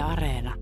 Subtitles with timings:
[0.00, 0.54] Areena.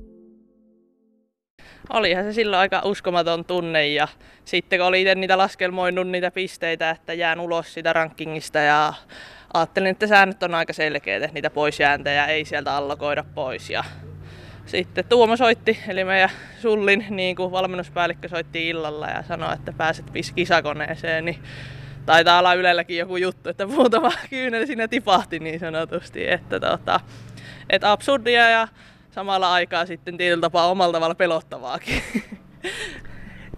[1.90, 4.08] Olihan se silloin aika uskomaton tunne ja
[4.45, 8.93] sitten kun oli itse niitä laskelmoinut niitä pisteitä, että jään ulos siitä rankingista ja
[9.54, 13.85] ajattelin, että säännöt on aika selkeät, niitä poisjääntejä ei sieltä allokoida pois ja
[14.66, 16.30] sitten Tuomo soitti, eli meidän
[16.61, 21.39] Sullin niin kuin valmennuspäällikkö soitti illalla ja sanoi, että pääset kisakoneeseen, niin
[22.07, 27.00] taitaa olla Ylelläkin joku juttu, että muutama kyynel siinä tipahti niin sanotusti, että tota,
[27.70, 28.68] et absurdia ja
[29.11, 32.03] samalla aikaa sitten tietyllä tapaa omalla tavalla pelottavaakin.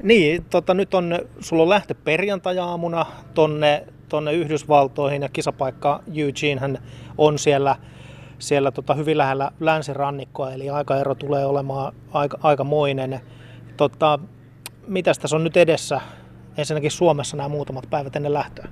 [0.03, 6.79] Niin, tota, nyt on, sulla on lähtö perjantai-aamuna tonne, tonne Yhdysvaltoihin ja kisapaikka Eugenehän
[7.19, 7.77] on siellä,
[8.39, 13.21] siellä tota, hyvin lähellä länsirannikkoa, eli aikaero tulee olemaan aika, aikamoinen.
[13.77, 14.19] Tota,
[14.87, 16.01] mitäs tässä on nyt edessä
[16.57, 18.69] ensinnäkin Suomessa nämä muutamat päivät ennen lähtöä?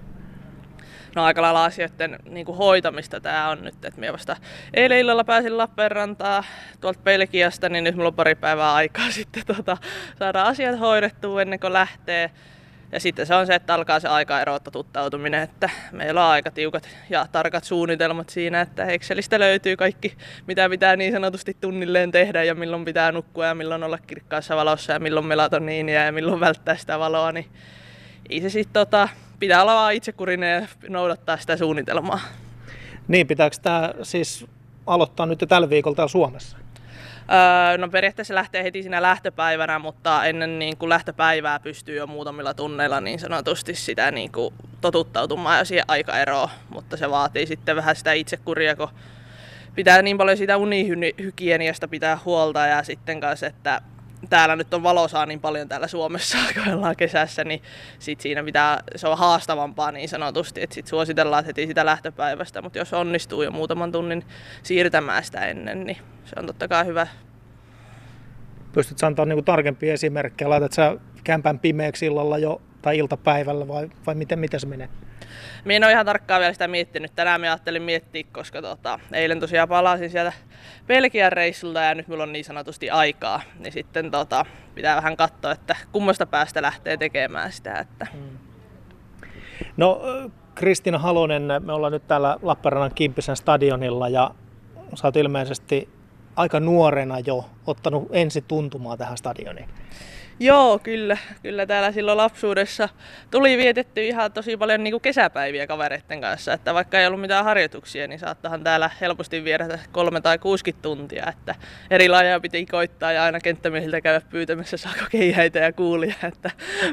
[1.18, 3.74] No aika lailla asioiden niin kuin hoitamista tämä on nyt.
[3.74, 4.36] että minä vasta
[4.74, 6.44] eilen illalla pääsin Lappeenrantaa
[6.80, 9.76] tuolta Belgiasta, niin nyt mulla on pari päivää aikaa sitten tota,
[10.18, 12.30] saada asiat hoidettua ennen kuin lähtee.
[12.92, 16.50] Ja sitten se on se, että alkaa se aika erottaa tuttautuminen, että meillä on aika
[16.50, 22.44] tiukat ja tarkat suunnitelmat siinä, että Excelistä löytyy kaikki, mitä pitää niin sanotusti tunnilleen tehdä
[22.44, 26.76] ja milloin pitää nukkua ja milloin olla kirkkaassa valossa ja milloin melatoniinia ja milloin välttää
[26.76, 27.46] sitä valoa, niin
[28.30, 29.08] ei se sitten tota,
[29.38, 32.20] pitää olla vaan itsekurinen ja noudattaa sitä suunnitelmaa.
[33.08, 34.46] Niin, pitääkö tämä siis
[34.86, 36.56] aloittaa nyt tällä viikolla täällä Suomessa?
[37.70, 42.54] Öö, no periaatteessa lähtee heti siinä lähtöpäivänä, mutta ennen niin kuin lähtöpäivää pystyy jo muutamilla
[42.54, 47.96] tunneilla niin sanotusti sitä niin kuin totuttautumaan ja siihen aikaeroon, mutta se vaatii sitten vähän
[47.96, 48.88] sitä itsekuria, kun
[49.74, 53.80] pitää niin paljon sitä unihygieniasta pitää huolta ja sitten kanssa, että
[54.30, 57.62] täällä nyt on valosaa niin paljon täällä Suomessa, kun ollaan kesässä, niin
[57.98, 62.78] sit siinä pitää, se on haastavampaa niin sanotusti, että sit suositellaan heti sitä lähtöpäivästä, mutta
[62.78, 64.24] jos onnistuu jo muutaman tunnin
[64.62, 67.06] siirtämään sitä ennen, niin se on totta kai hyvä.
[68.72, 70.50] Pystytkö antaa niinku tarkempia esimerkkejä?
[70.50, 74.88] Laitat sä kämpän pimeäksi illalla jo tai iltapäivällä vai, vai miten, miten se menee?
[75.64, 77.12] Minä en ole ihan tarkkaan vielä sitä miettinyt.
[77.14, 80.32] Tänään minä ajattelin miettiä, koska tota, eilen tosiaan palasin sieltä
[80.86, 83.42] Belgian reissulta ja nyt minulla on niin sanotusti aikaa.
[83.58, 87.74] Niin sitten tota, pitää vähän katsoa, että kummasta päästä lähtee tekemään sitä.
[87.74, 88.06] Että...
[88.12, 88.38] Hmm.
[89.76, 90.00] No
[90.54, 94.30] Kristina Halonen, me ollaan nyt täällä Lappeenrannan Kimppisen stadionilla ja
[94.94, 95.88] sä oot ilmeisesti
[96.36, 99.68] aika nuorena jo ottanut ensi tuntumaa tähän stadioniin.
[100.40, 101.16] Joo, kyllä.
[101.42, 102.88] Kyllä täällä silloin lapsuudessa
[103.30, 106.52] tuli vietetty ihan tosi paljon niin kuin kesäpäiviä kavereiden kanssa.
[106.52, 111.26] Että vaikka ei ollut mitään harjoituksia, niin saattahan täällä helposti viedä kolme tai 60 tuntia.
[111.26, 111.54] Että
[111.90, 116.50] eri lajeja piti koittaa ja aina kenttämiehiltä käydä pyytämässä saako keihäitä ja kuulia, että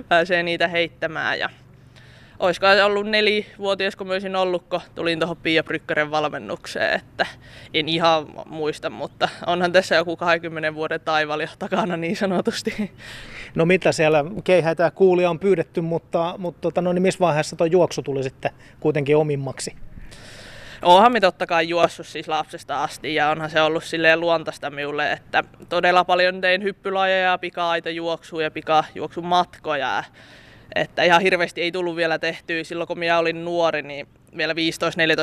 [0.08, 1.40] pääsee niitä heittämään.
[1.40, 1.50] Ja
[2.40, 7.26] olisiko se ollut nelivuotias, kun mä olisin ollut, kun tulin tuohon Pia Brykkären valmennukseen, että
[7.74, 12.92] en ihan muista, mutta onhan tässä joku 20 vuoden taival jo takana niin sanotusti.
[13.56, 17.68] No mitä siellä keihäitä kuulia on pyydetty, mutta, mutta tota, no niin missä vaiheessa tuo
[17.68, 19.76] juoksu tuli sitten kuitenkin omimmaksi?
[20.82, 25.12] Onhan me totta kai juossut siis lapsesta asti ja onhan se ollut silleen luontaista minulle,
[25.12, 30.04] että todella paljon tein hyppylajeja, pika juoksuja ja pikajuoksun matkoja.
[30.76, 32.64] Että ihan hirveästi ei tullut vielä tehtyä.
[32.64, 34.56] Silloin kun minä olin nuori, niin vielä 15-14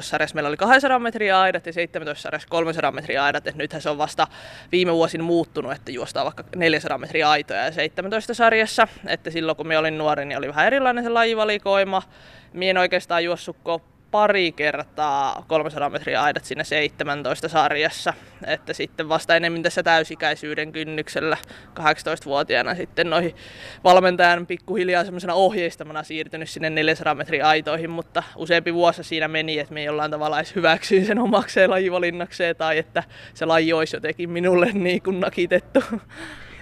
[0.00, 3.46] sarjassa meillä oli 200 metriä aidat ja 17 sarjassa 300 metriä aidat.
[3.46, 4.26] Et nythän se on vasta
[4.72, 8.88] viime vuosin muuttunut, että juostaan vaikka 400 metriä aitoja ja 17 sarjassa.
[9.06, 12.02] Että silloin kun minä olin nuori, niin oli vähän erilainen se lajivalikoima.
[12.52, 13.56] Mie en oikeastaan juossut
[14.12, 18.14] pari kertaa 300 metriä aidat siinä 17 sarjassa.
[18.46, 21.36] Että sitten vasta enemmän tässä täysikäisyyden kynnyksellä
[21.80, 23.34] 18-vuotiaana sitten noihin
[23.84, 29.74] valmentajan pikkuhiljaa semmoisena ohjeistamana siirtynyt sinne 400 metriä aitoihin, mutta useampi vuosi siinä meni, että
[29.74, 33.02] me jollain tavalla edes hyväksyin sen omakseen lajivalinnakseen tai että
[33.34, 35.80] se laji olisi jotenkin minulle niin kuin nakitettu.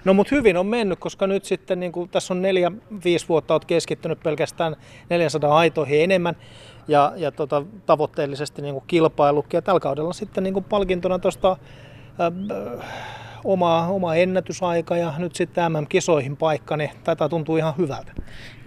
[0.04, 2.72] No mutta hyvin on mennyt, koska nyt sitten niin kuin tässä on neljä,
[3.04, 4.76] viisi vuotta olet keskittynyt pelkästään
[5.10, 6.36] 400 aitoihin enemmän
[6.88, 9.58] ja, ja tota, tavoitteellisesti niin kilpailukin.
[9.58, 11.56] Ja tällä kaudella sitten niin kuin palkintona tuosta
[12.20, 12.84] äh,
[13.44, 18.12] oma, oma ennätysaika ja nyt sitten MM-kisoihin paikka, niin taitaa tuntuu ihan hyvältä.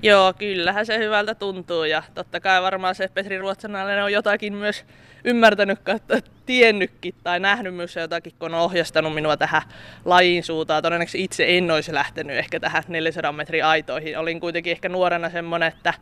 [0.03, 4.85] Joo, kyllähän se hyvältä tuntuu ja totta kai varmaan se Petri Ruotsanainen on jotakin myös
[5.23, 5.79] ymmärtänyt,
[6.45, 9.61] tiennytkin tai nähnyt myös jotakin, kun on ohjastanut minua tähän
[10.05, 10.83] lajiin suuntaan.
[10.83, 14.17] Todennäköisesti itse en olisi lähtenyt ehkä tähän 400 metrin aitoihin.
[14.17, 15.93] Olin kuitenkin ehkä nuorena semmoinen, että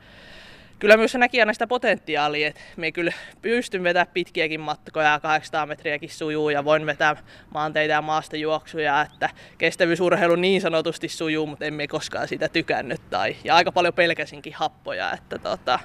[0.81, 6.09] kyllä myös näki aina sitä potentiaalia, että me kyllä pystyn vetämään pitkiäkin matkoja, 800 metriäkin
[6.09, 7.15] sujuu ja voin vetää
[7.53, 13.55] maanteita ja maastojuoksuja, että kestävyysurheilu niin sanotusti sujuu, mutta emme koskaan sitä tykännyt tai, ja
[13.55, 15.79] aika paljon pelkäsinkin happoja, että tota,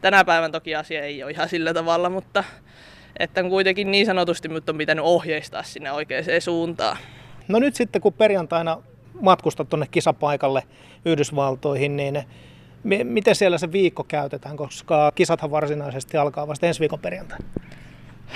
[0.00, 2.44] tänä päivän toki asia ei ole ihan sillä tavalla, mutta
[3.18, 6.96] että kuitenkin niin sanotusti mutta on pitänyt ohjeistaa sinne oikeaan suuntaan.
[7.48, 8.82] No nyt sitten kun perjantaina
[9.20, 10.62] matkustat tuonne kisapaikalle
[11.04, 12.24] Yhdysvaltoihin, niin
[13.04, 17.44] miten siellä se viikko käytetään, koska kisathan varsinaisesti alkaa vasta ensi viikon perjantaina?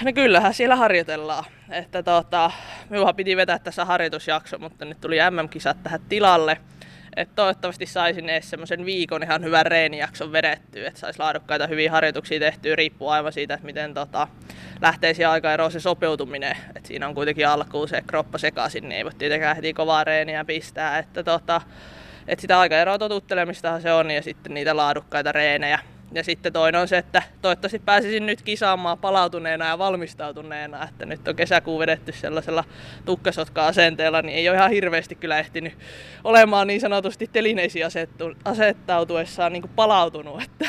[0.03, 1.45] No kyllähän siellä harjoitellaan.
[1.71, 2.51] Että tota,
[2.91, 6.59] minua piti vetää tässä harjoitusjakso, mutta nyt tuli MM-kisat tähän tilalle.
[7.17, 12.41] Et toivottavasti saisin edes semmoisen viikon ihan hyvän reenijakson vedettyä, että saisi laadukkaita hyviä harjoituksia
[12.41, 14.29] tehtyä, riippuu aivan siitä, että miten tota,
[14.81, 16.57] lähtee siihen aika se sopeutuminen.
[16.77, 20.45] Et siinä on kuitenkin alkuun se kroppa sekaisin, niin ei voi tietenkään heti kovaa reeniä
[20.45, 20.99] pistää.
[20.99, 21.61] Että tota,
[22.29, 25.79] et sitä aikaeroa totuttelemistahan se on ja sitten niitä laadukkaita reenejä.
[26.13, 31.29] Ja sitten toinen on se, että toivottavasti pääsisin nyt kisaamaan palautuneena ja valmistautuneena, että nyt
[31.29, 32.65] on kesäkuu vedetty sellaisella
[33.05, 35.79] tukkasotka-asenteella, niin ei ole ihan hirveästi kyllä ehtinyt
[36.25, 40.69] olemaan niin sanotusti telineisiin asettu, asettautuessaan niin palautunut, että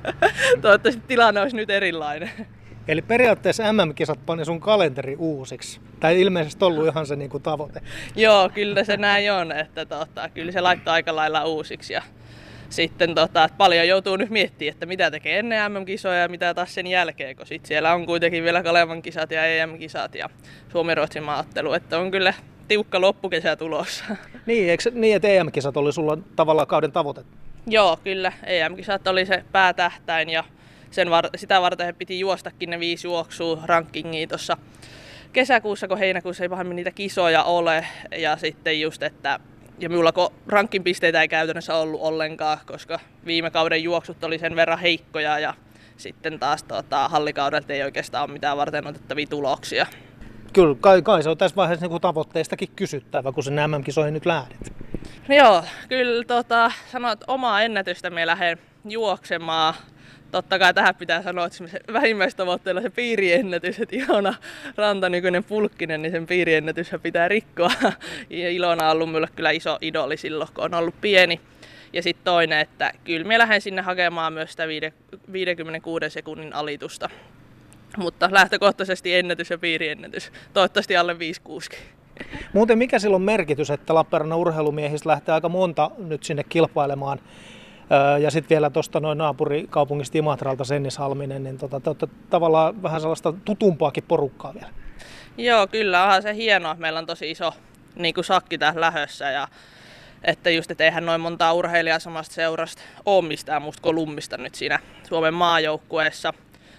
[0.62, 2.30] toivottavasti tilanne olisi nyt erilainen.
[2.88, 5.80] Eli periaatteessa MM-kisat pani sun kalenteri uusiksi.
[6.00, 7.80] Tai ilmeisesti ollut ihan se niin kuin tavoite.
[8.16, 11.92] Joo, kyllä se näin on, että tota, kyllä se laittaa aika lailla uusiksi.
[11.92, 12.02] Ja
[12.70, 16.74] sitten tota, että paljon joutuu nyt miettimään, että mitä tekee ennen MM-kisoja ja mitä taas
[16.74, 20.30] sen jälkeen, kun sit siellä on kuitenkin vielä Kalevan kisat ja EM-kisat ja
[20.72, 22.34] Suomi-Ruotsin maattelu, että on kyllä
[22.68, 24.04] tiukka loppukesä tulossa.
[24.46, 27.20] Niin, eikö niin, että EM-kisat oli sulla tavallaan kauden tavoite?
[27.66, 28.32] Joo, kyllä.
[28.46, 30.44] EM-kisat oli se päätähtäin ja
[30.90, 34.56] sen var- sitä varten piti juostakin ne viisi juoksua rankingia tuossa
[35.32, 37.86] kesäkuussa, kun heinäkuussa ei pahemmin niitä kisoja ole.
[38.16, 39.40] Ja sitten just, että
[39.78, 44.78] ja minulla rankin pisteitä ei käytännössä ollut ollenkaan, koska viime kauden juoksut oli sen verran
[44.78, 45.54] heikkoja ja
[45.96, 49.86] sitten taas tota, hallikaudelta ei oikeastaan ole mitään varten otettavia tuloksia.
[50.52, 54.72] Kyllä, kai, kai se on tässä vaiheessa niin tavoitteistakin kysyttävä, kun se MM-kisoihin nyt lähdet.
[55.28, 59.74] Joo, kyllä tota, sanoit omaa ennätystä me lähden juoksemaan
[60.30, 64.34] totta kai tähän pitää sanoa, että vähimmäistavoitteella se piiriennätys, että Ilona
[64.76, 67.70] Ranta, nykyinen pulkkinen, niin sen piiriennätys pitää rikkoa.
[68.30, 71.40] Ja Ilona on ollut mulle kyllä iso idoli silloin, kun on ollut pieni.
[71.92, 74.64] Ja sitten toinen, että kyllä minä lähden sinne hakemaan myös sitä
[75.32, 77.10] 56 sekunnin alitusta.
[77.96, 80.32] Mutta lähtökohtaisesti ennätys ja piiriennätys.
[80.52, 81.16] Toivottavasti alle
[81.74, 81.76] 5-6.
[82.52, 87.20] Muuten mikä silloin merkitys, että Lappeenrannan urheilumiehistä lähtee aika monta nyt sinne kilpailemaan
[88.20, 93.00] ja sitten vielä tuosta noin naapurikaupungista Imatralta Sennis Halminen, niin tota, te olette tavallaan vähän
[93.00, 94.68] sellaista tutumpaakin porukkaa vielä.
[95.36, 96.74] Joo, kyllä onhan se hienoa.
[96.74, 97.52] Meillä on tosi iso
[97.96, 99.48] niin kuin sakki tässä lähössä ja
[100.24, 104.78] että just, että eihän noin monta urheilijaa samasta seurasta ole mistään musta Kolumbista nyt siinä
[105.08, 106.32] Suomen maajoukkueessa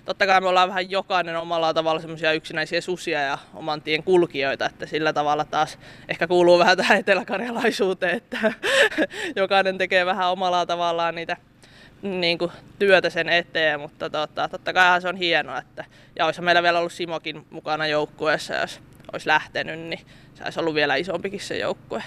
[0.05, 4.65] totta kai me ollaan vähän jokainen omalla tavalla semmoisia yksinäisiä susia ja oman tien kulkijoita,
[4.65, 5.79] että sillä tavalla taas
[6.09, 8.53] ehkä kuuluu vähän tähän eteläkarjalaisuuteen, että
[9.35, 11.37] jokainen tekee vähän omalla tavallaan niitä
[12.01, 15.85] niin kuin, työtä sen eteen, mutta tota, totta kai se on hienoa, että
[16.15, 18.81] ja olisi meillä vielä ollut Simokin mukana joukkueessa, jos
[19.13, 22.03] olisi lähtenyt, niin se olisi ollut vielä isompikin se joukkue.